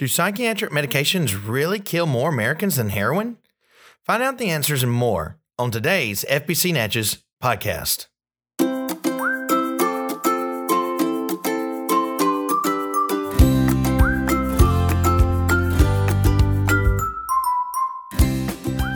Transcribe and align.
Do 0.00 0.06
psychiatric 0.06 0.72
medications 0.72 1.38
really 1.46 1.78
kill 1.78 2.06
more 2.06 2.30
Americans 2.30 2.76
than 2.76 2.88
heroin? 2.88 3.36
Find 4.02 4.22
out 4.22 4.38
the 4.38 4.48
answers 4.48 4.82
and 4.82 4.90
more 4.90 5.36
on 5.58 5.70
today's 5.70 6.24
FBC 6.26 6.72
Natchez 6.72 7.22
podcast. 7.42 8.06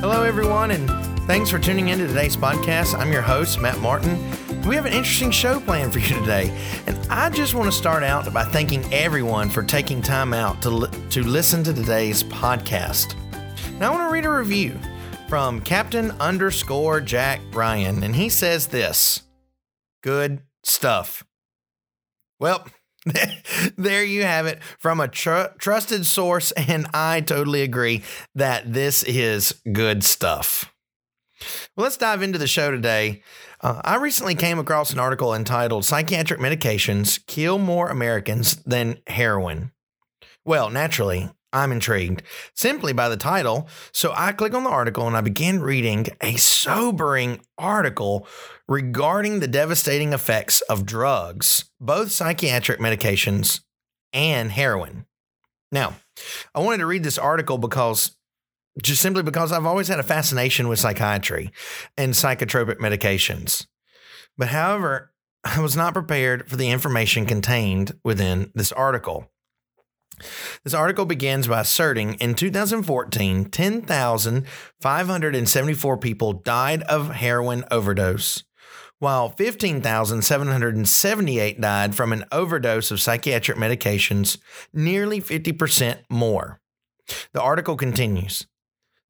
Hello, 0.00 0.22
everyone, 0.22 0.70
and 0.70 0.88
thanks 1.26 1.50
for 1.50 1.58
tuning 1.58 1.88
in 1.88 1.98
to 1.98 2.06
today's 2.06 2.34
podcast. 2.34 2.98
I'm 2.98 3.12
your 3.12 3.20
host, 3.20 3.60
Matt 3.60 3.78
Martin. 3.80 4.16
We 4.66 4.76
have 4.76 4.86
an 4.86 4.94
interesting 4.94 5.30
show 5.30 5.60
planned 5.60 5.92
for 5.92 5.98
you 5.98 6.18
today, 6.20 6.50
and 6.86 6.96
I 7.10 7.28
just 7.28 7.52
want 7.52 7.70
to 7.70 7.76
start 7.76 8.02
out 8.02 8.32
by 8.32 8.44
thanking 8.44 8.82
everyone 8.94 9.50
for 9.50 9.62
taking 9.62 10.00
time 10.00 10.32
out 10.32 10.62
to, 10.62 10.70
li- 10.70 10.90
to 11.10 11.22
listen 11.22 11.62
to 11.64 11.74
today's 11.74 12.24
podcast. 12.24 13.14
Now, 13.78 13.88
I 13.92 13.94
want 13.94 14.08
to 14.08 14.12
read 14.12 14.24
a 14.24 14.30
review 14.30 14.80
from 15.28 15.60
Captain 15.60 16.12
underscore 16.12 17.02
Jack 17.02 17.42
Ryan, 17.52 18.02
and 18.02 18.16
he 18.16 18.30
says 18.30 18.68
this 18.68 19.24
Good 20.02 20.40
stuff. 20.62 21.22
Well, 22.40 22.66
there 23.76 24.02
you 24.02 24.22
have 24.22 24.46
it 24.46 24.62
from 24.78 24.98
a 24.98 25.08
tr- 25.08 25.52
trusted 25.58 26.06
source, 26.06 26.52
and 26.52 26.86
I 26.94 27.20
totally 27.20 27.60
agree 27.60 28.02
that 28.34 28.72
this 28.72 29.02
is 29.02 29.56
good 29.70 30.02
stuff. 30.04 30.73
Well, 31.76 31.84
let's 31.84 31.96
dive 31.96 32.22
into 32.22 32.38
the 32.38 32.46
show 32.46 32.70
today. 32.70 33.22
Uh, 33.60 33.80
I 33.84 33.96
recently 33.96 34.34
came 34.34 34.58
across 34.58 34.92
an 34.92 34.98
article 34.98 35.34
entitled 35.34 35.84
Psychiatric 35.84 36.40
Medications 36.40 37.24
Kill 37.26 37.58
More 37.58 37.88
Americans 37.88 38.56
Than 38.64 38.98
Heroin. 39.06 39.72
Well, 40.44 40.70
naturally, 40.70 41.30
I'm 41.54 41.72
intrigued 41.72 42.22
simply 42.54 42.92
by 42.92 43.08
the 43.08 43.16
title. 43.16 43.68
So 43.92 44.12
I 44.14 44.32
click 44.32 44.54
on 44.54 44.64
the 44.64 44.70
article 44.70 45.06
and 45.06 45.16
I 45.16 45.20
begin 45.20 45.62
reading 45.62 46.08
a 46.20 46.36
sobering 46.36 47.40
article 47.56 48.26
regarding 48.68 49.40
the 49.40 49.48
devastating 49.48 50.12
effects 50.12 50.60
of 50.62 50.84
drugs, 50.84 51.70
both 51.80 52.10
psychiatric 52.10 52.80
medications 52.80 53.60
and 54.12 54.50
heroin. 54.50 55.06
Now, 55.70 55.94
I 56.54 56.60
wanted 56.60 56.78
to 56.78 56.86
read 56.86 57.04
this 57.04 57.18
article 57.18 57.58
because 57.58 58.16
just 58.82 59.00
simply 59.00 59.22
because 59.22 59.52
I've 59.52 59.66
always 59.66 59.88
had 59.88 60.00
a 60.00 60.04
fascination 60.04 60.68
with 60.68 60.78
psychiatry 60.78 61.50
and 61.96 62.12
psychotropic 62.12 62.78
medications. 62.78 63.66
But 64.36 64.48
however, 64.48 65.12
I 65.44 65.60
was 65.60 65.76
not 65.76 65.92
prepared 65.92 66.48
for 66.48 66.56
the 66.56 66.70
information 66.70 67.26
contained 67.26 67.92
within 68.02 68.50
this 68.54 68.72
article. 68.72 69.30
This 70.62 70.74
article 70.74 71.04
begins 71.04 71.48
by 71.48 71.60
asserting 71.60 72.14
in 72.14 72.34
2014, 72.34 73.44
10,574 73.46 75.98
people 75.98 76.32
died 76.32 76.82
of 76.84 77.10
heroin 77.10 77.64
overdose, 77.70 78.42
while 79.00 79.28
15,778 79.30 81.60
died 81.60 81.94
from 81.94 82.12
an 82.12 82.24
overdose 82.32 82.90
of 82.90 83.00
psychiatric 83.00 83.58
medications, 83.58 84.38
nearly 84.72 85.20
50% 85.20 85.98
more. 86.08 86.58
The 87.32 87.42
article 87.42 87.76
continues 87.76 88.46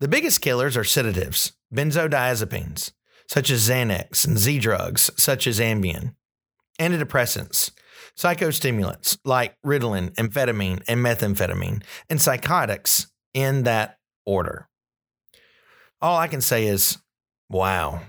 The 0.05 0.09
biggest 0.09 0.43
killers 0.43 0.77
are 0.77 0.85
sedatives, 0.85 1.55
benzodiazepines, 1.75 2.93
such 3.27 3.49
as 3.49 3.71
Xanax, 3.71 4.27
and 4.27 4.37
Z 4.37 4.59
drugs, 4.59 5.11
such 5.17 5.47
as 5.47 5.59
Ambien, 5.59 6.15
antidepressants 6.79 7.71
psychostimulants 8.15 9.17
like 9.25 9.57
Ritalin, 9.65 10.15
amphetamine, 10.17 10.83
and 10.87 11.01
methamphetamine, 11.01 11.85
antipsychotics 12.11 13.07
in 13.33 13.63
that 13.63 13.97
order. 14.27 14.69
All 16.03 16.19
I 16.19 16.29
can 16.29 16.43
say 16.43 16.67
is, 16.67 16.99
wow. 17.49 18.03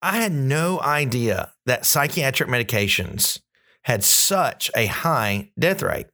I 0.00 0.22
had 0.22 0.32
no 0.32 0.80
idea 0.80 1.52
that 1.66 1.84
psychiatric 1.84 2.48
medications 2.48 3.40
had 3.82 4.02
such 4.02 4.70
a 4.74 4.86
high 4.86 5.50
death 5.58 5.82
rate. 5.82 6.06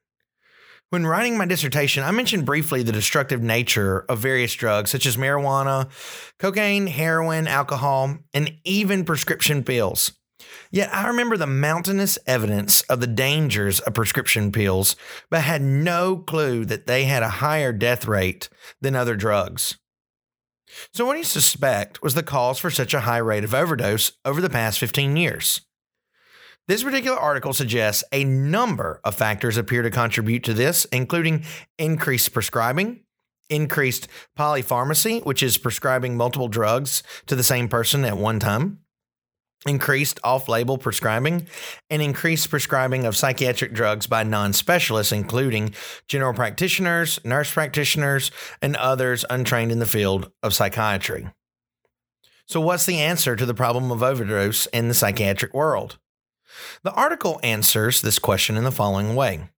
When 0.91 1.06
writing 1.06 1.37
my 1.37 1.44
dissertation, 1.44 2.03
I 2.03 2.12
mentioned 2.12 2.47
briefly 2.47 2.82
the 2.82 2.93
destructive 2.93 3.43
nature 3.43 4.06
of 4.09 4.21
various 4.21 4.54
drugs 4.54 4.91
such 4.91 5.04
as 5.04 5.19
marijuana, 5.19 5.91
cocaine, 6.38 6.87
heroin, 6.87 7.47
alcohol, 7.47 8.16
and 8.32 8.54
even 8.65 9.04
prescription 9.04 9.65
pills. 9.65 10.12
Yet 10.71 10.88
I 10.94 11.09
remember 11.09 11.37
the 11.37 11.47
mountainous 11.47 12.19
evidence 12.26 12.81
of 12.82 13.00
the 13.00 13.06
dangers 13.06 13.81
of 13.81 13.93
prescription 13.93 14.50
pills, 14.50 14.97
but 15.28 15.43
had 15.43 15.60
no 15.60 16.16
clue 16.16 16.65
that 16.65 16.87
they 16.87 17.05
had 17.05 17.22
a 17.22 17.28
higher 17.28 17.72
death 17.72 18.06
rate 18.06 18.49
than 18.81 18.97
other 18.97 19.15
drugs. 19.15 19.76
So, 20.94 21.05
what 21.05 21.15
do 21.15 21.19
you 21.19 21.25
suspect 21.25 22.03
was 22.03 22.15
the 22.15 22.22
cause 22.22 22.59
for 22.59 22.70
such 22.70 22.94
a 22.94 23.00
high 23.00 23.19
rate 23.19 23.44
of 23.44 23.55
overdose 23.55 24.12
over 24.25 24.41
the 24.41 24.50
past 24.50 24.78
15 24.78 25.16
years? 25.19 25.60
This 26.69 26.83
particular 26.83 27.19
article 27.19 27.55
suggests 27.55 28.05
a 28.12 28.25
number 28.25 29.01
of 29.03 29.15
factors 29.15 29.56
appear 29.56 29.81
to 29.81 29.91
contribute 29.91 30.45
to 30.45 30.53
this, 30.53 30.84
including 30.93 31.45
increased 31.79 32.34
prescribing, 32.34 33.01
increased 33.49 34.06
polypharmacy, 34.39 35.25
which 35.25 35.43
is 35.43 35.56
prescribing 35.56 36.15
multiple 36.15 36.49
drugs 36.49 37.03
to 37.27 37.34
the 37.34 37.43
same 37.43 37.69
person 37.69 38.05
at 38.05 38.19
one 38.19 38.39
time, 38.39 38.81
increased 39.67 40.21
off 40.23 40.47
label 40.47 40.77
prescribing, 40.77 41.47
and 41.89 42.03
increased 42.03 42.51
prescribing 42.51 43.06
of 43.06 43.17
psychiatric 43.17 43.73
drugs 43.73 44.06
by 44.06 44.23
non 44.23 44.53
specialists, 44.53 45.11
including 45.11 45.75
general 46.06 46.35
practitioners, 46.35 47.19
nurse 47.25 47.50
practitioners, 47.50 48.31
and 48.61 48.77
others 48.77 49.25
untrained 49.31 49.73
in 49.73 49.79
the 49.79 49.87
field 49.87 50.31
of 50.43 50.53
psychiatry. 50.53 51.31
So, 52.45 52.61
what's 52.61 52.85
the 52.85 52.99
answer 52.99 53.37
to 53.37 53.47
the 53.47 53.55
problem 53.55 53.91
of 53.91 54.03
overdose 54.03 54.67
in 54.67 54.89
the 54.89 54.95
psychiatric 54.95 55.55
world? 55.55 55.99
The 56.82 56.92
article 56.92 57.41
answers 57.42 58.00
this 58.00 58.19
question 58.19 58.56
in 58.56 58.64
the 58.64 58.72
following 58.72 59.14
way. 59.14 59.48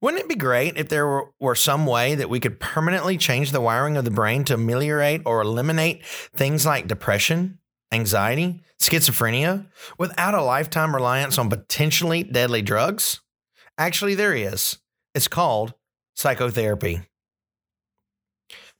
Wouldn't 0.00 0.22
it 0.22 0.28
be 0.28 0.34
great 0.34 0.76
if 0.76 0.88
there 0.88 1.06
were, 1.06 1.30
were, 1.40 1.54
some 1.54 1.86
way 1.86 2.14
that 2.14 2.28
we 2.28 2.40
could 2.40 2.60
permanently 2.60 3.16
change 3.16 3.50
the 3.50 3.62
wiring 3.62 3.96
of 3.96 4.04
the 4.04 4.10
brain 4.10 4.44
to 4.44 4.54
ameliorate 4.54 5.22
or 5.24 5.40
eliminate 5.40 6.04
things 6.04 6.66
like 6.66 6.86
depression, 6.86 7.58
anxiety, 7.92 8.60
schizophrenia 8.80 9.66
without 9.98 10.34
a 10.34 10.42
lifetime 10.42 10.94
reliance 10.94 11.38
on 11.38 11.48
potentially 11.48 12.22
deadly 12.22 12.60
drugs? 12.60 13.20
Actually, 13.78 14.14
there 14.14 14.34
is. 14.34 14.78
It's 15.14 15.28
called 15.28 15.72
psychotherapy. 16.14 17.00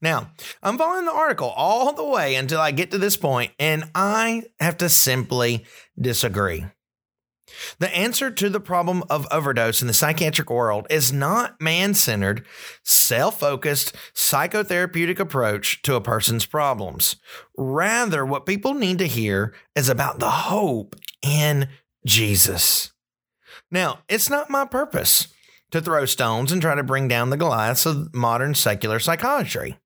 Now, 0.03 0.33
I'm 0.63 0.77
following 0.77 1.07
the 1.07 1.13
article 1.13 1.49
all 1.49 1.95
the 1.95 2.05
way 2.05 2.35
until 2.35 2.61
I 2.61 2.71
get 2.71 2.91
to 2.91 2.99
this 2.99 3.17
point, 3.17 3.53
and 3.59 3.91
I 3.95 4.45
have 4.61 4.77
to 4.79 4.91
simply 4.91 5.65
disagree. 5.99 6.67
The 7.79 7.95
answer 7.95 8.31
to 8.31 8.49
the 8.49 8.61
problem 8.61 9.03
of 9.11 9.27
overdose 9.31 9.81
in 9.81 9.89
the 9.89 9.95
psychiatric 9.95 10.51
world 10.51 10.87
is 10.91 11.13
not 11.13 11.61
man 11.61 11.95
centered, 11.95 12.47
self 12.83 13.41
focused, 13.41 13.95
psychotherapeutic 14.15 15.19
approach 15.19 15.83
to 15.83 15.95
a 15.95 16.01
person's 16.01 16.47
problems. 16.47 17.17
Rather, 17.57 18.25
what 18.25 18.47
people 18.47 18.75
need 18.75 18.99
to 18.99 19.07
hear 19.07 19.55
is 19.75 19.89
about 19.89 20.19
the 20.19 20.31
hope 20.31 20.97
in 21.23 21.69
Jesus. 22.05 22.93
Now, 23.71 24.01
it's 24.09 24.31
not 24.31 24.51
my 24.51 24.65
purpose 24.65 25.29
to 25.71 25.81
throw 25.81 26.07
stones 26.07 26.53
and 26.53 26.63
try 26.63 26.75
to 26.75 26.83
bring 26.83 27.09
down 27.09 27.31
the 27.31 27.37
Goliaths 27.37 27.87
of 27.87 28.15
modern 28.15 28.55
secular 28.55 28.99
psychiatry. 28.99 29.79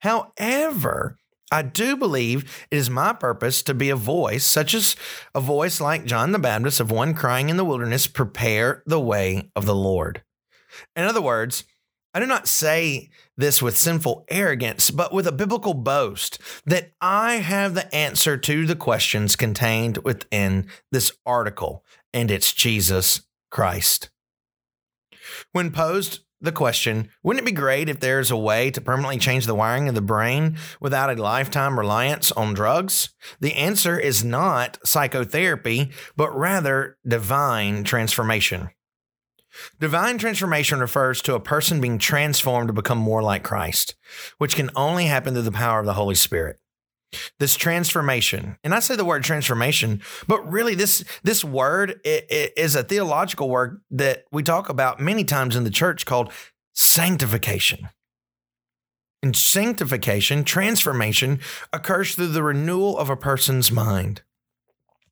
However, 0.00 1.18
I 1.50 1.62
do 1.62 1.96
believe 1.96 2.66
it 2.70 2.76
is 2.76 2.90
my 2.90 3.12
purpose 3.12 3.62
to 3.64 3.74
be 3.74 3.90
a 3.90 3.96
voice, 3.96 4.44
such 4.44 4.74
as 4.74 4.96
a 5.34 5.40
voice 5.40 5.80
like 5.80 6.04
John 6.04 6.32
the 6.32 6.38
Baptist 6.38 6.80
of 6.80 6.90
one 6.90 7.14
crying 7.14 7.48
in 7.48 7.56
the 7.56 7.64
wilderness, 7.64 8.06
prepare 8.06 8.82
the 8.86 9.00
way 9.00 9.50
of 9.54 9.64
the 9.64 9.74
Lord. 9.74 10.22
In 10.96 11.04
other 11.04 11.22
words, 11.22 11.64
I 12.12 12.20
do 12.20 12.26
not 12.26 12.48
say 12.48 13.10
this 13.36 13.60
with 13.60 13.76
sinful 13.76 14.24
arrogance, 14.28 14.90
but 14.90 15.12
with 15.12 15.26
a 15.26 15.32
biblical 15.32 15.74
boast 15.74 16.40
that 16.64 16.92
I 17.00 17.34
have 17.34 17.74
the 17.74 17.94
answer 17.94 18.36
to 18.38 18.66
the 18.66 18.76
questions 18.76 19.36
contained 19.36 19.98
within 19.98 20.66
this 20.90 21.12
article, 21.26 21.84
and 22.12 22.30
it's 22.30 22.52
Jesus 22.52 23.20
Christ. 23.50 24.10
When 25.52 25.70
posed 25.70 26.20
the 26.46 26.52
question 26.52 27.10
wouldn't 27.22 27.42
it 27.42 27.46
be 27.46 27.52
great 27.52 27.88
if 27.88 28.00
there's 28.00 28.30
a 28.30 28.36
way 28.36 28.70
to 28.70 28.80
permanently 28.80 29.18
change 29.18 29.44
the 29.44 29.54
wiring 29.54 29.88
of 29.88 29.94
the 29.94 30.00
brain 30.00 30.56
without 30.80 31.10
a 31.10 31.20
lifetime 31.20 31.78
reliance 31.78 32.32
on 32.32 32.54
drugs? 32.54 33.10
The 33.40 33.54
answer 33.54 33.98
is 33.98 34.24
not 34.24 34.78
psychotherapy, 34.82 35.90
but 36.16 36.34
rather 36.34 36.96
divine 37.06 37.84
transformation. 37.84 38.70
Divine 39.80 40.18
transformation 40.18 40.80
refers 40.80 41.22
to 41.22 41.34
a 41.34 41.40
person 41.40 41.80
being 41.80 41.98
transformed 41.98 42.68
to 42.68 42.72
become 42.74 42.98
more 42.98 43.22
like 43.22 43.42
Christ, 43.42 43.94
which 44.38 44.56
can 44.56 44.70
only 44.76 45.06
happen 45.06 45.34
through 45.34 45.42
the 45.42 45.52
power 45.52 45.80
of 45.80 45.86
the 45.86 45.94
Holy 45.94 46.14
Spirit. 46.14 46.58
This 47.38 47.56
transformation, 47.56 48.56
and 48.64 48.74
I 48.74 48.80
say 48.80 48.96
the 48.96 49.04
word 49.04 49.24
transformation, 49.24 50.02
but 50.26 50.50
really 50.50 50.74
this 50.74 51.04
this 51.22 51.44
word 51.44 52.00
is 52.04 52.74
a 52.74 52.82
theological 52.82 53.48
word 53.48 53.80
that 53.90 54.24
we 54.30 54.42
talk 54.42 54.68
about 54.68 55.00
many 55.00 55.24
times 55.24 55.56
in 55.56 55.64
the 55.64 55.70
church 55.70 56.06
called 56.06 56.32
sanctification. 56.74 57.88
And 59.22 59.34
sanctification, 59.34 60.44
transformation, 60.44 61.40
occurs 61.72 62.14
through 62.14 62.28
the 62.28 62.42
renewal 62.42 62.98
of 62.98 63.10
a 63.10 63.16
person's 63.16 63.72
mind. 63.72 64.22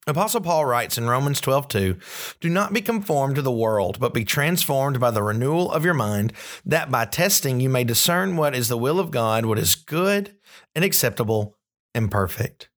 Apostle 0.06 0.43
Paul 0.43 0.67
writes 0.67 0.99
in 0.99 1.09
Romans 1.09 1.41
12, 1.41 1.69
2, 1.69 1.97
Do 2.41 2.51
not 2.51 2.75
be 2.75 2.83
conformed 2.83 3.37
to 3.37 3.43
the 3.43 3.51
world, 3.51 3.99
but 3.99 4.12
be 4.12 4.25
transformed 4.25 5.01
by 5.01 5.11
the 5.11 5.23
renewal 5.23 5.73
of 5.73 5.85
your 5.85 5.95
mind, 5.95 6.35
that 6.67 6.91
by 6.91 7.06
testing 7.06 7.59
you 7.59 7.71
may 7.71 7.85
discern 7.85 8.37
what 8.37 8.55
is 8.55 8.69
the 8.69 8.77
will 8.77 9.01
of 9.01 9.11
God, 9.11 9.47
what 9.47 9.59
is 9.59 9.75
good 9.75 10.37
and 10.75 10.85
acceptable 10.85 11.56
and 11.94 12.11
perfect. 12.11 12.69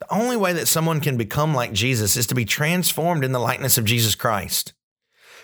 The 0.00 0.12
only 0.14 0.36
way 0.36 0.52
that 0.54 0.68
someone 0.68 1.00
can 1.00 1.16
become 1.16 1.54
like 1.54 1.72
Jesus 1.72 2.16
is 2.16 2.26
to 2.28 2.34
be 2.34 2.44
transformed 2.44 3.24
in 3.24 3.32
the 3.32 3.38
likeness 3.38 3.76
of 3.76 3.84
Jesus 3.84 4.14
Christ. 4.14 4.72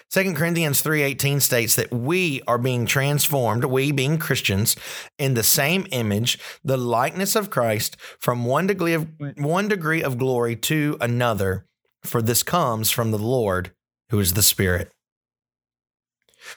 2 0.08 0.34
Corinthians 0.34 0.82
3:18 0.82 1.40
states 1.40 1.74
that 1.74 1.92
we 1.92 2.40
are 2.46 2.58
being 2.58 2.86
transformed, 2.86 3.64
we 3.64 3.90
being 3.90 4.18
Christians, 4.18 4.76
in 5.18 5.34
the 5.34 5.42
same 5.42 5.86
image, 5.90 6.38
the 6.64 6.76
likeness 6.76 7.34
of 7.34 7.50
Christ, 7.50 7.96
from 8.18 8.44
one 8.44 8.68
degree 8.68 8.94
of 8.94 9.08
one 9.36 9.68
degree 9.68 10.02
of 10.02 10.16
glory 10.16 10.54
to 10.56 10.96
another, 11.00 11.66
for 12.04 12.22
this 12.22 12.44
comes 12.44 12.90
from 12.90 13.10
the 13.10 13.18
Lord, 13.18 13.72
who 14.10 14.20
is 14.20 14.34
the 14.34 14.42
Spirit. 14.42 14.92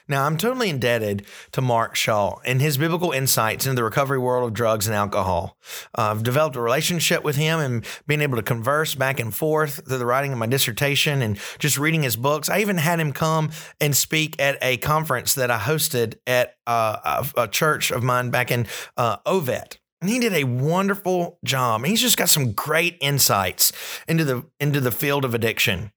Now, 0.08 0.24
I'm 0.24 0.36
totally 0.36 0.70
indebted 0.70 1.26
to 1.52 1.60
Mark 1.60 1.96
Shaw 1.96 2.38
and 2.44 2.60
his 2.60 2.78
biblical 2.78 3.12
insights 3.12 3.66
into 3.66 3.76
the 3.76 3.84
recovery 3.84 4.18
world 4.18 4.48
of 4.48 4.54
drugs 4.54 4.86
and 4.86 4.94
alcohol. 4.94 5.56
Uh, 5.96 6.10
I've 6.10 6.22
developed 6.22 6.56
a 6.56 6.60
relationship 6.60 7.22
with 7.22 7.36
him 7.36 7.60
and 7.60 7.84
being 8.06 8.20
able 8.20 8.36
to 8.36 8.42
converse 8.42 8.94
back 8.94 9.20
and 9.20 9.34
forth 9.34 9.86
through 9.86 9.98
the 9.98 10.06
writing 10.06 10.32
of 10.32 10.38
my 10.38 10.46
dissertation 10.46 11.22
and 11.22 11.38
just 11.58 11.78
reading 11.78 12.02
his 12.02 12.16
books. 12.16 12.48
I 12.48 12.60
even 12.60 12.78
had 12.78 13.00
him 13.00 13.12
come 13.12 13.50
and 13.80 13.94
speak 13.96 14.40
at 14.40 14.58
a 14.62 14.76
conference 14.78 15.34
that 15.34 15.50
I 15.50 15.58
hosted 15.58 16.16
at 16.26 16.56
uh, 16.66 17.24
a, 17.36 17.48
church 17.48 17.90
of 17.90 18.02
mine 18.02 18.30
back 18.30 18.50
in 18.50 18.66
uh, 18.96 19.16
Ovett. 19.26 19.78
And 20.00 20.08
he 20.08 20.18
did 20.18 20.32
a 20.32 20.44
wonderful 20.44 21.38
job. 21.44 21.84
He's 21.84 22.00
just 22.00 22.16
got 22.16 22.30
some 22.30 22.52
great 22.52 22.96
insights 23.00 23.72
into 24.08 24.24
the 24.24 24.46
into 24.58 24.80
the 24.80 24.90
field 24.90 25.24
of 25.24 25.34
addiction. 25.34 25.92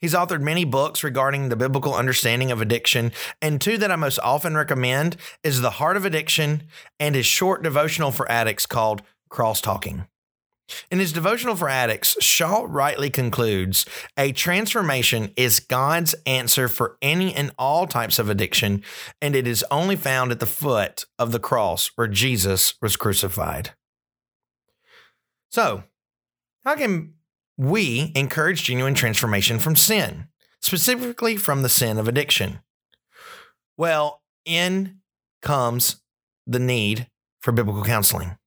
He's 0.00 0.14
authored 0.14 0.40
many 0.40 0.64
books 0.64 1.04
regarding 1.04 1.48
the 1.48 1.56
biblical 1.56 1.94
understanding 1.94 2.50
of 2.50 2.60
addiction, 2.60 3.12
and 3.40 3.60
two 3.60 3.78
that 3.78 3.90
I 3.90 3.96
most 3.96 4.18
often 4.22 4.56
recommend 4.56 5.16
is 5.42 5.60
The 5.60 5.70
Heart 5.70 5.96
of 5.96 6.04
Addiction 6.04 6.64
and 6.98 7.14
his 7.14 7.26
short 7.26 7.62
devotional 7.62 8.12
for 8.12 8.30
addicts 8.30 8.66
called 8.66 9.02
Cross 9.28 9.60
Talking. 9.60 10.06
In 10.90 10.98
his 10.98 11.12
devotional 11.12 11.56
for 11.56 11.68
addicts, 11.68 12.22
Shaw 12.22 12.64
rightly 12.68 13.10
concludes 13.10 13.86
a 14.16 14.32
transformation 14.32 15.32
is 15.36 15.60
God's 15.60 16.14
answer 16.26 16.68
for 16.68 16.96
any 17.02 17.34
and 17.34 17.52
all 17.58 17.86
types 17.86 18.18
of 18.18 18.28
addiction, 18.28 18.82
and 19.20 19.34
it 19.34 19.46
is 19.46 19.64
only 19.70 19.96
found 19.96 20.30
at 20.32 20.40
the 20.40 20.46
foot 20.46 21.06
of 21.18 21.32
the 21.32 21.40
cross 21.40 21.90
where 21.96 22.06
Jesus 22.06 22.74
was 22.80 22.96
crucified. 22.96 23.70
So, 25.50 25.84
how 26.64 26.76
can 26.76 27.14
we 27.60 28.10
encourage 28.14 28.64
genuine 28.64 28.94
transformation 28.94 29.58
from 29.58 29.76
sin, 29.76 30.28
specifically 30.62 31.36
from 31.36 31.60
the 31.60 31.68
sin 31.68 31.98
of 31.98 32.08
addiction. 32.08 32.60
Well, 33.76 34.22
in 34.46 35.00
comes 35.42 36.00
the 36.46 36.58
need 36.58 37.08
for 37.38 37.52
biblical 37.52 37.84
counseling 37.84 38.38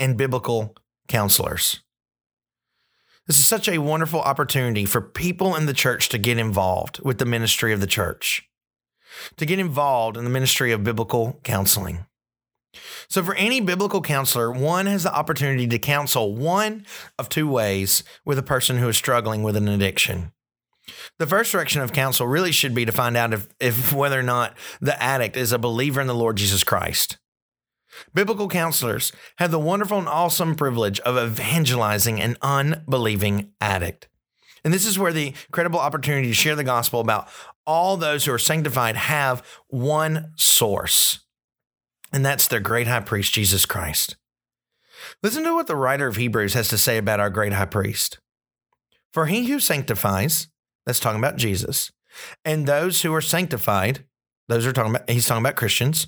and 0.00 0.16
biblical 0.16 0.74
counselors. 1.06 1.84
This 3.28 3.38
is 3.38 3.46
such 3.46 3.68
a 3.68 3.78
wonderful 3.78 4.20
opportunity 4.20 4.84
for 4.84 5.00
people 5.00 5.54
in 5.54 5.66
the 5.66 5.72
church 5.72 6.08
to 6.08 6.18
get 6.18 6.36
involved 6.36 6.98
with 7.04 7.18
the 7.18 7.24
ministry 7.24 7.72
of 7.72 7.80
the 7.80 7.86
church, 7.86 8.48
to 9.36 9.46
get 9.46 9.60
involved 9.60 10.16
in 10.16 10.24
the 10.24 10.30
ministry 10.30 10.72
of 10.72 10.82
biblical 10.82 11.38
counseling. 11.44 12.06
So, 13.08 13.22
for 13.22 13.34
any 13.34 13.60
biblical 13.60 14.00
counselor, 14.00 14.50
one 14.50 14.86
has 14.86 15.02
the 15.02 15.14
opportunity 15.14 15.66
to 15.68 15.78
counsel 15.78 16.34
one 16.34 16.86
of 17.18 17.28
two 17.28 17.48
ways 17.48 18.02
with 18.24 18.38
a 18.38 18.42
person 18.42 18.78
who 18.78 18.88
is 18.88 18.96
struggling 18.96 19.42
with 19.42 19.56
an 19.56 19.68
addiction. 19.68 20.32
The 21.18 21.26
first 21.26 21.52
direction 21.52 21.82
of 21.82 21.92
counsel 21.92 22.26
really 22.26 22.52
should 22.52 22.74
be 22.74 22.84
to 22.84 22.92
find 22.92 23.16
out 23.16 23.32
if, 23.32 23.48
if 23.58 23.92
whether 23.94 24.18
or 24.18 24.24
not 24.24 24.56
the 24.80 25.00
addict 25.02 25.36
is 25.36 25.52
a 25.52 25.58
believer 25.58 26.00
in 26.00 26.06
the 26.06 26.14
Lord 26.14 26.36
Jesus 26.36 26.64
Christ. 26.64 27.18
Biblical 28.12 28.48
counselors 28.48 29.12
have 29.38 29.50
the 29.50 29.58
wonderful 29.58 29.98
and 29.98 30.08
awesome 30.08 30.54
privilege 30.54 31.00
of 31.00 31.16
evangelizing 31.16 32.20
an 32.20 32.36
unbelieving 32.42 33.52
addict. 33.60 34.08
And 34.64 34.74
this 34.74 34.86
is 34.86 34.98
where 34.98 35.12
the 35.12 35.28
incredible 35.46 35.78
opportunity 35.78 36.28
to 36.28 36.34
share 36.34 36.56
the 36.56 36.64
gospel 36.64 37.00
about 37.00 37.28
all 37.66 37.96
those 37.96 38.24
who 38.24 38.32
are 38.32 38.38
sanctified 38.38 38.96
have 38.96 39.44
one 39.68 40.32
source 40.36 41.20
and 42.16 42.24
that's 42.24 42.48
their 42.48 42.60
great 42.60 42.86
high 42.86 43.00
priest, 43.00 43.34
Jesus 43.34 43.66
Christ. 43.66 44.16
Listen 45.22 45.44
to 45.44 45.52
what 45.52 45.66
the 45.66 45.76
writer 45.76 46.06
of 46.06 46.16
Hebrews 46.16 46.54
has 46.54 46.66
to 46.68 46.78
say 46.78 46.96
about 46.96 47.20
our 47.20 47.28
great 47.28 47.52
high 47.52 47.66
priest. 47.66 48.20
For 49.12 49.26
he 49.26 49.48
who 49.48 49.60
sanctifies, 49.60 50.48
that's 50.86 50.98
talking 50.98 51.18
about 51.20 51.36
Jesus, 51.36 51.92
and 52.42 52.66
those 52.66 53.02
who 53.02 53.12
are 53.12 53.20
sanctified, 53.20 54.06
those 54.48 54.64
are 54.64 54.72
talking 54.72 54.96
about, 54.96 55.10
he's 55.10 55.26
talking 55.26 55.42
about 55.42 55.56
Christians, 55.56 56.06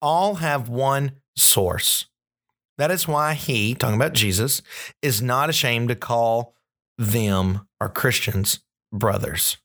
all 0.00 0.36
have 0.36 0.68
one 0.68 1.16
source. 1.36 2.04
That 2.76 2.92
is 2.92 3.08
why 3.08 3.34
he, 3.34 3.74
talking 3.74 3.96
about 3.96 4.12
Jesus, 4.12 4.62
is 5.02 5.20
not 5.20 5.50
ashamed 5.50 5.88
to 5.88 5.96
call 5.96 6.54
them, 6.96 7.66
our 7.80 7.88
Christians, 7.88 8.60
brothers. 8.92 9.56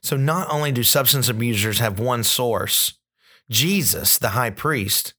So 0.00 0.16
not 0.16 0.48
only 0.48 0.70
do 0.70 0.84
substance 0.84 1.28
abusers 1.28 1.80
have 1.80 1.98
one 1.98 2.22
source, 2.22 2.96
Jesus, 3.50 4.18
the 4.18 4.30
high 4.30 4.50
priest. 4.50 5.14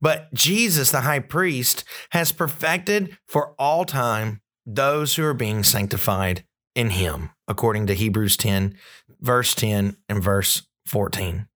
But 0.00 0.32
Jesus, 0.34 0.90
the 0.90 1.02
high 1.02 1.20
priest, 1.20 1.84
has 2.10 2.32
perfected 2.32 3.16
for 3.26 3.54
all 3.58 3.84
time 3.84 4.40
those 4.66 5.16
who 5.16 5.24
are 5.24 5.34
being 5.34 5.62
sanctified 5.62 6.44
in 6.74 6.90
him, 6.90 7.30
according 7.46 7.86
to 7.86 7.94
Hebrews 7.94 8.36
10, 8.36 8.76
verse 9.20 9.54
10 9.54 9.96
and 10.08 10.22
verse 10.22 10.62
14. 10.86 11.48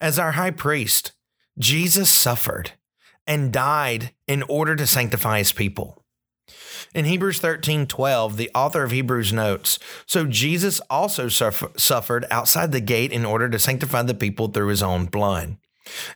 As 0.00 0.18
our 0.18 0.32
high 0.32 0.50
priest, 0.50 1.12
Jesus 1.58 2.10
suffered 2.10 2.72
and 3.26 3.52
died 3.52 4.12
in 4.26 4.42
order 4.42 4.76
to 4.76 4.86
sanctify 4.86 5.38
his 5.38 5.52
people. 5.52 6.04
In 6.94 7.04
Hebrews 7.04 7.40
13 7.40 7.86
12, 7.86 8.36
the 8.36 8.50
author 8.54 8.82
of 8.84 8.90
Hebrews 8.90 9.32
notes 9.32 9.78
So 10.06 10.26
Jesus 10.26 10.80
also 10.88 11.28
suffer, 11.28 11.70
suffered 11.76 12.26
outside 12.30 12.72
the 12.72 12.80
gate 12.80 13.12
in 13.12 13.24
order 13.24 13.48
to 13.48 13.58
sanctify 13.58 14.02
the 14.02 14.14
people 14.14 14.48
through 14.48 14.68
his 14.68 14.82
own 14.82 15.06
blood. 15.06 15.56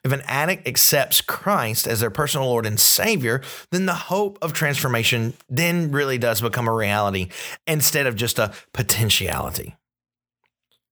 If 0.04 0.12
an 0.12 0.22
addict 0.26 0.66
accepts 0.66 1.20
Christ 1.20 1.86
as 1.86 2.00
their 2.00 2.10
personal 2.10 2.48
Lord 2.48 2.66
and 2.66 2.78
Savior, 2.78 3.40
then 3.70 3.86
the 3.86 3.94
hope 3.94 4.38
of 4.42 4.52
transformation 4.52 5.34
then 5.48 5.92
really 5.92 6.18
does 6.18 6.40
become 6.40 6.66
a 6.66 6.74
reality 6.74 7.28
instead 7.66 8.06
of 8.06 8.16
just 8.16 8.38
a 8.38 8.52
potentiality. 8.72 9.76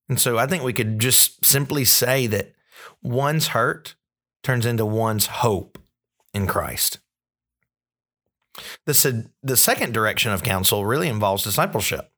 And 0.09 0.19
so 0.19 0.39
I 0.39 0.47
think 0.47 0.63
we 0.63 0.73
could 0.73 0.99
just 0.99 1.45
simply 1.45 1.85
say 1.85 2.27
that 2.29 2.53
one's 3.03 3.49
hurt 3.49 3.95
turns 4.43 4.65
into 4.65 4.87
one's 4.87 5.27
hope 5.27 5.79
in 6.33 6.47
Christ. 6.47 6.99
The, 8.87 9.31
the 9.43 9.57
second 9.57 9.95
direction 9.95 10.33
of 10.33 10.43
counsel 10.43 10.87
really 10.87 11.09
involves 11.09 11.45
discipleship. 11.45 12.11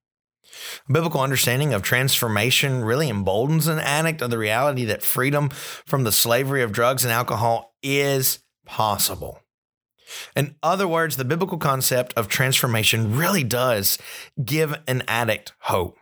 A 0.89 0.93
biblical 0.93 1.21
understanding 1.21 1.73
of 1.73 1.83
transformation 1.83 2.85
really 2.85 3.09
emboldens 3.09 3.67
an 3.67 3.79
addict 3.79 4.23
of 4.23 4.31
the 4.31 4.39
reality 4.39 4.85
that 4.87 5.03
freedom 5.03 5.51
from 5.51 6.05
the 6.05 6.13
slavery 6.13 6.63
of 6.63 6.73
drugs 6.73 7.05
and 7.05 7.13
alcohol 7.13 7.75
is 7.83 8.41
possible. 8.67 9.41
In 10.35 10.57
other 10.63 10.89
words, 10.89 11.17
the 11.17 11.25
biblical 11.25 11.59
concept 11.59 12.13
of 12.15 12.29
transformation 12.29 13.17
really 13.17 13.45
does 13.45 13.99
give 14.45 14.75
an 14.87 15.03
addict 15.07 15.53
hope. 15.61 15.97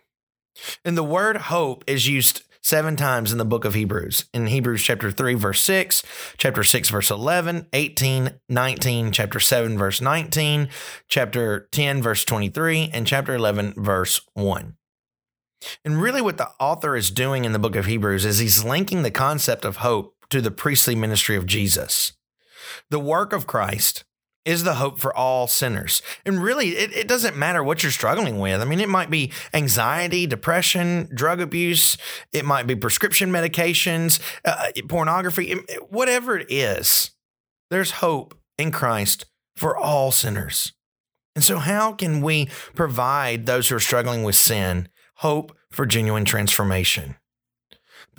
And 0.85 0.97
the 0.97 1.04
word 1.04 1.37
hope 1.37 1.85
is 1.87 2.09
used 2.09 2.42
seven 2.62 2.96
times 2.96 3.32
in 3.32 3.38
the 3.38 3.44
book 3.44 3.64
of 3.64 3.74
Hebrews. 3.74 4.26
In 4.32 4.46
Hebrews 4.46 4.82
chapter 4.82 5.10
3, 5.10 5.34
verse 5.34 5.60
6, 5.62 6.02
chapter 6.36 6.64
6, 6.64 6.90
verse 6.90 7.10
11, 7.10 7.66
18, 7.72 8.30
19, 8.48 9.12
chapter 9.12 9.40
7, 9.40 9.78
verse 9.78 10.00
19, 10.00 10.68
chapter 11.08 11.68
10, 11.72 12.02
verse 12.02 12.24
23, 12.24 12.90
and 12.92 13.06
chapter 13.06 13.34
11, 13.34 13.74
verse 13.76 14.20
1. 14.34 14.76
And 15.84 16.00
really, 16.00 16.22
what 16.22 16.38
the 16.38 16.50
author 16.60 16.96
is 16.96 17.10
doing 17.10 17.44
in 17.44 17.52
the 17.52 17.58
book 17.58 17.76
of 17.76 17.86
Hebrews 17.86 18.24
is 18.24 18.38
he's 18.38 18.64
linking 18.64 19.02
the 19.02 19.10
concept 19.10 19.64
of 19.64 19.78
hope 19.78 20.14
to 20.30 20.40
the 20.40 20.50
priestly 20.50 20.94
ministry 20.94 21.36
of 21.36 21.46
Jesus. 21.46 22.12
The 22.90 23.00
work 23.00 23.32
of 23.32 23.46
Christ 23.46 24.04
is 24.48 24.64
the 24.64 24.74
hope 24.74 24.98
for 24.98 25.14
all 25.14 25.46
sinners. 25.46 26.00
And 26.24 26.42
really, 26.42 26.70
it, 26.70 26.96
it, 26.96 27.08
doesn't 27.08 27.36
matter 27.36 27.62
what 27.62 27.82
you're 27.82 27.92
struggling 27.92 28.38
with. 28.38 28.60
I 28.60 28.64
mean, 28.64 28.80
it 28.80 28.88
might 28.88 29.10
be 29.10 29.30
anxiety, 29.52 30.26
depression, 30.26 31.08
drug 31.14 31.40
abuse, 31.40 31.98
it 32.32 32.44
might 32.44 32.66
be 32.66 32.74
prescription 32.74 33.30
medications, 33.30 34.20
uh, 34.44 34.70
pornography, 34.88 35.54
whatever 35.90 36.38
it 36.38 36.50
is, 36.50 37.10
there's 37.70 37.92
hope 37.92 38.38
in 38.56 38.72
Christ 38.72 39.26
for 39.54 39.76
all 39.76 40.10
sinners. 40.10 40.72
And 41.34 41.44
so, 41.44 41.58
how 41.58 41.92
can 41.92 42.22
we 42.22 42.48
provide 42.74 43.46
those 43.46 43.68
who 43.68 43.76
are 43.76 43.80
struggling 43.80 44.24
with 44.24 44.34
sin 44.34 44.88
hope 45.16 45.56
for 45.70 45.84
genuine 45.84 46.24
transformation? 46.24 47.16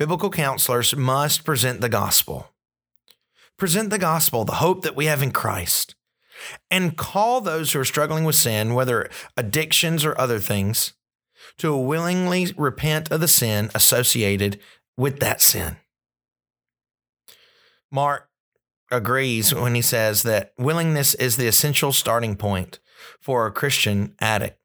biblical 0.00 0.30
counselors 0.30 0.96
must 0.96 1.44
present 1.44 1.82
the 1.82 1.88
gospel. 1.90 2.54
Present 3.58 3.90
the 3.90 3.98
gospel, 3.98 4.46
the 4.46 4.54
hope 4.54 4.80
that 4.80 4.96
we 4.96 5.04
have 5.04 5.22
in 5.22 5.30
Christ, 5.30 5.94
and 6.70 6.96
call 6.96 7.40
those 7.40 7.72
who 7.72 7.80
are 7.80 7.84
struggling 7.84 8.24
with 8.24 8.36
sin, 8.36 8.74
whether 8.74 9.08
addictions 9.36 10.04
or 10.04 10.18
other 10.20 10.38
things, 10.38 10.94
to 11.58 11.76
willingly 11.76 12.52
repent 12.56 13.10
of 13.10 13.20
the 13.20 13.28
sin 13.28 13.70
associated 13.74 14.58
with 14.96 15.20
that 15.20 15.40
sin. 15.40 15.76
Mark 17.90 18.28
agrees 18.90 19.54
when 19.54 19.74
he 19.74 19.82
says 19.82 20.22
that 20.22 20.52
willingness 20.58 21.14
is 21.14 21.36
the 21.36 21.46
essential 21.46 21.92
starting 21.92 22.36
point 22.36 22.78
for 23.20 23.46
a 23.46 23.52
Christian 23.52 24.14
addict. 24.20 24.58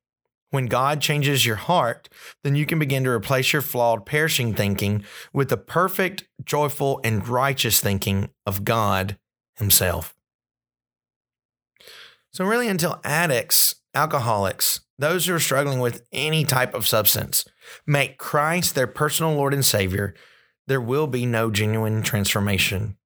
When 0.51 0.67
God 0.67 1.01
changes 1.01 1.45
your 1.45 1.57
heart, 1.57 2.07
then 2.43 2.55
you 2.55 2.65
can 2.65 2.79
begin 2.79 3.03
to 3.03 3.09
replace 3.09 3.51
your 3.51 3.61
flawed, 3.61 4.05
perishing 4.05 4.53
thinking 4.53 5.03
with 5.33 5.49
the 5.49 5.57
perfect, 5.57 6.25
joyful, 6.43 7.01
and 7.03 7.27
righteous 7.27 7.81
thinking 7.81 8.29
of 8.45 8.63
God 8.63 9.17
Himself. 9.57 10.14
So, 12.35 12.43
really, 12.43 12.67
until 12.67 12.99
addicts, 13.05 13.75
alcoholics, 13.93 14.81
those 14.99 15.25
who 15.25 15.33
are 15.33 15.39
struggling 15.39 15.79
with 15.79 16.05
any 16.11 16.43
type 16.43 16.73
of 16.73 16.85
substance 16.85 17.45
make 17.87 18.17
Christ 18.17 18.75
their 18.75 18.87
personal 18.87 19.35
Lord 19.35 19.53
and 19.53 19.63
Savior, 19.63 20.13
there 20.67 20.81
will 20.81 21.07
be 21.07 21.25
no 21.25 21.49
genuine 21.49 22.03
transformation. 22.03 22.97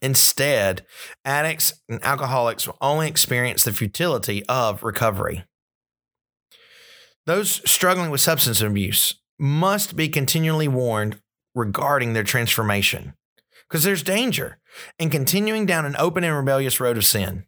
Instead, 0.00 0.86
addicts 1.26 1.74
and 1.90 2.02
alcoholics 2.02 2.66
will 2.66 2.78
only 2.80 3.06
experience 3.06 3.64
the 3.64 3.72
futility 3.72 4.42
of 4.46 4.82
recovery. 4.82 5.44
Those 7.26 7.60
struggling 7.70 8.08
with 8.08 8.22
substance 8.22 8.62
abuse 8.62 9.14
must 9.38 9.94
be 9.94 10.08
continually 10.08 10.68
warned 10.68 11.20
regarding 11.54 12.14
their 12.14 12.24
transformation 12.24 13.12
because 13.68 13.84
there's 13.84 14.02
danger 14.02 14.56
in 14.98 15.10
continuing 15.10 15.66
down 15.66 15.84
an 15.84 15.96
open 15.98 16.24
and 16.24 16.34
rebellious 16.34 16.80
road 16.80 16.96
of 16.96 17.04
sin. 17.04 17.44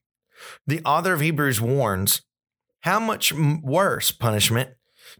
The 0.67 0.83
author 0.85 1.13
of 1.13 1.21
Hebrews 1.21 1.61
warns 1.61 2.23
how 2.81 3.01
much 3.01 3.33
worse 3.33 4.11
punishment 4.11 4.71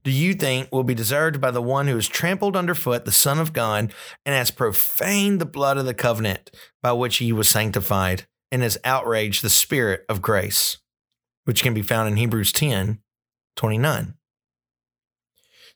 do 0.03 0.11
you 0.11 0.35
think 0.35 0.71
will 0.71 0.85
be 0.85 0.95
deserved 0.95 1.41
by 1.41 1.51
the 1.51 1.63
one 1.63 1.87
who 1.87 1.95
has 1.95 2.09
trampled 2.09 2.57
underfoot 2.57 3.05
the 3.05 3.13
Son 3.13 3.39
of 3.39 3.53
God 3.53 3.93
and 4.25 4.35
has 4.35 4.51
profaned 4.51 5.41
the 5.41 5.47
blood 5.47 5.79
of 5.79 5.87
the 5.87 5.95
covenant 5.95 6.51
by 6.83 6.93
which 6.93 7.17
he 7.17 7.33
was 7.33 7.49
sanctified 7.49 8.27
and 8.51 8.63
has 8.63 8.79
outraged 8.85 9.43
the 9.43 9.51
Spirit 9.51 10.05
of 10.09 10.23
grace, 10.23 10.79
which 11.45 11.63
can 11.63 11.75
be 11.75 11.83
found 11.83 12.09
in 12.09 12.17
Hebrews 12.17 12.53
10 12.53 13.01
29. 13.57 14.15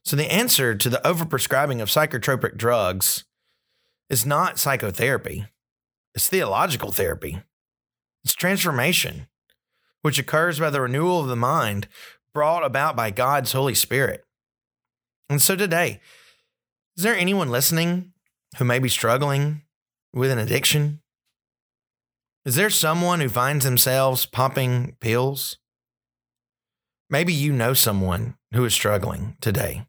So, 0.03 0.15
the 0.15 0.31
answer 0.31 0.75
to 0.75 0.89
the 0.89 1.01
overprescribing 1.05 1.81
of 1.81 1.89
psychotropic 1.89 2.57
drugs 2.57 3.25
is 4.09 4.25
not 4.25 4.59
psychotherapy, 4.59 5.45
it's 6.13 6.27
theological 6.27 6.91
therapy. 6.91 7.41
It's 8.23 8.33
transformation, 8.33 9.27
which 10.01 10.19
occurs 10.19 10.59
by 10.59 10.69
the 10.69 10.81
renewal 10.81 11.21
of 11.21 11.27
the 11.27 11.35
mind 11.35 11.87
brought 12.33 12.63
about 12.63 12.95
by 12.95 13.11
God's 13.11 13.51
Holy 13.51 13.75
Spirit. 13.75 14.23
And 15.29 15.41
so 15.41 15.55
today, 15.55 15.99
is 16.97 17.03
there 17.03 17.15
anyone 17.15 17.49
listening 17.49 18.13
who 18.57 18.65
may 18.65 18.79
be 18.79 18.89
struggling 18.89 19.61
with 20.13 20.31
an 20.31 20.39
addiction? 20.39 21.01
Is 22.45 22.55
there 22.55 22.69
someone 22.69 23.19
who 23.19 23.29
finds 23.29 23.65
themselves 23.65 24.25
popping 24.25 24.95
pills? 24.99 25.57
Maybe 27.09 27.33
you 27.33 27.53
know 27.53 27.73
someone 27.73 28.35
who 28.53 28.65
is 28.65 28.73
struggling 28.73 29.37
today. 29.41 29.85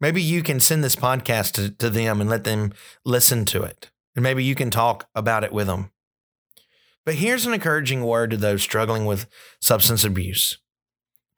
Maybe 0.00 0.22
you 0.22 0.42
can 0.42 0.60
send 0.60 0.84
this 0.84 0.96
podcast 0.96 1.52
to, 1.52 1.70
to 1.70 1.90
them 1.90 2.20
and 2.20 2.30
let 2.30 2.44
them 2.44 2.72
listen 3.04 3.44
to 3.46 3.62
it. 3.62 3.90
And 4.14 4.22
maybe 4.22 4.44
you 4.44 4.54
can 4.54 4.70
talk 4.70 5.08
about 5.14 5.44
it 5.44 5.52
with 5.52 5.66
them. 5.66 5.90
But 7.08 7.14
here's 7.14 7.46
an 7.46 7.54
encouraging 7.54 8.04
word 8.04 8.32
to 8.32 8.36
those 8.36 8.60
struggling 8.60 9.06
with 9.06 9.28
substance 9.62 10.04
abuse 10.04 10.58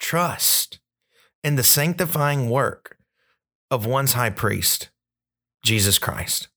trust 0.00 0.80
in 1.44 1.54
the 1.54 1.62
sanctifying 1.62 2.50
work 2.50 2.96
of 3.70 3.86
one's 3.86 4.14
high 4.14 4.30
priest, 4.30 4.90
Jesus 5.62 5.96
Christ. 5.96 6.48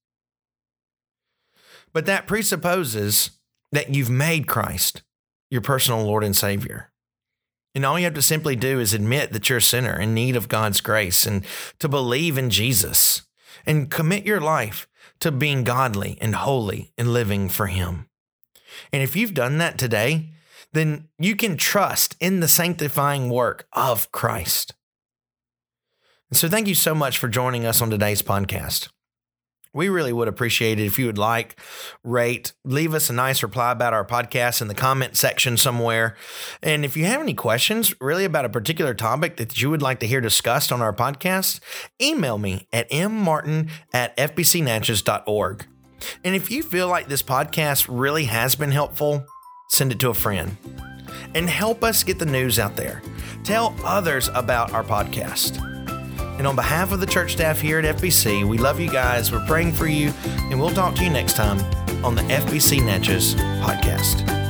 But 1.93 2.08
that 2.08 2.25
presupposes 2.25 3.38
that 3.72 3.93
you've 3.93 4.10
made 4.10 4.48
Christ 4.48 5.03
your 5.51 5.62
personal 5.62 6.03
Lord 6.03 6.24
and 6.24 6.36
Savior. 6.36 6.91
And 7.75 7.86
all 7.86 8.00
you 8.00 8.05
have 8.05 8.15
to 8.15 8.22
simply 8.24 8.55
do 8.55 8.79
is 8.79 8.96
admit 8.96 9.32
that 9.32 9.48
you're 9.48 9.60
a 9.60 9.62
sinner 9.62 10.00
in 10.00 10.15
need 10.15 10.36
of 10.36 10.50
God's 10.50 10.82
grace 10.82 11.27
and 11.27 11.46
to 11.77 11.88
believe 11.88 12.36
in 12.36 12.50
Jesus 12.50 13.22
and 13.63 13.91
commit 13.91 14.25
your 14.25 14.41
life 14.41 14.88
to 15.20 15.32
being 15.32 15.63
godly 15.63 16.17
and 16.20 16.34
holy 16.34 16.93
and 16.98 17.13
living 17.13 17.48
for 17.48 17.67
Him. 17.67 18.08
And 18.92 19.01
if 19.01 19.15
you've 19.15 19.34
done 19.34 19.58
that 19.58 19.77
today, 19.77 20.30
then 20.74 21.08
you 21.20 21.36
can 21.36 21.58
trust 21.58 22.15
in 22.20 22.39
the 22.39 22.48
sanctifying 22.48 23.30
work 23.30 23.68
of 23.74 24.12
Christ. 24.12 24.74
And 26.30 26.38
so, 26.38 26.50
thank 26.50 26.68
you 26.68 26.75
so 26.75 26.96
much 26.96 27.18
for 27.18 27.27
joining 27.27 27.65
us 27.65 27.82
on 27.82 27.89
today's 27.89 28.24
podcast. 28.24 28.89
We 29.74 29.89
really 29.89 30.13
would 30.13 30.27
appreciate 30.27 30.80
it 30.80 30.86
if 30.86 31.00
you 31.00 31.08
would 31.08 31.18
like, 31.18 31.60
rate, 32.03 32.53
leave 32.63 32.94
us 32.94 33.10
a 33.10 33.13
nice 33.13 33.42
reply 33.42 33.72
about 33.72 33.94
our 33.94 34.06
podcast 34.06 34.62
in 34.62 34.68
the 34.68 34.75
comment 34.75 35.18
section 35.18 35.58
somewhere. 35.58 36.15
And 36.62 36.86
if 36.86 36.96
you 36.96 37.06
have 37.06 37.22
any 37.22 37.34
questions 37.34 37.94
really 38.00 38.24
about 38.24 38.46
a 38.46 38.50
particular 38.50 38.94
topic 38.94 39.38
that 39.38 39.60
you 39.60 39.72
would 39.72 39.82
like 39.82 40.00
to 40.01 40.08
hear 40.08 40.22
discussed 40.22 40.72
on 40.72 40.82
our 40.82 40.94
podcast, 40.94 41.60
email 42.00 42.38
me 42.38 42.68
at 42.72 42.89
mmartin 42.92 43.70
at 43.92 44.15
fbcnatchez.org. 44.18 45.65
And 46.24 46.36
if 46.36 46.51
you 46.51 46.63
feel 46.63 46.88
like 46.88 47.07
this 47.07 47.24
podcast 47.24 47.88
really 47.89 48.25
has 48.25 48.55
been 48.55 48.72
helpful, 48.72 49.25
send 49.67 49.91
it 49.91 50.00
to 50.00 50.10
a 50.10 50.13
friend 50.13 50.57
and 51.36 51.50
help 51.50 51.83
us 51.83 52.03
get 52.03 52.19
the 52.19 52.25
news 52.25 52.60
out 52.60 52.75
there. 52.75 53.01
Tell 53.43 53.75
others 53.83 54.29
about 54.33 54.72
our 54.72 54.83
podcast. 54.83 55.62
And 56.38 56.48
on 56.48 56.55
behalf 56.55 56.91
of 56.91 57.00
the 57.00 57.05
church 57.05 57.33
staff 57.33 57.60
here 57.60 57.79
at 57.79 57.98
FBC, 57.98 58.48
we 58.48 58.57
love 58.57 58.79
you 58.79 58.89
guys. 58.89 59.31
We're 59.31 59.45
praying 59.45 59.74
for 59.74 59.88
you, 59.88 60.12
and 60.25 60.60
we'll 60.60 60.72
talk 60.72 60.95
to 60.95 61.03
you 61.03 61.10
next 61.10 61.36
time 61.36 61.60
on 62.03 62.15
the 62.15 62.24
FBC 62.24 62.83
Natchez 62.83 63.36
podcast. 63.36 64.42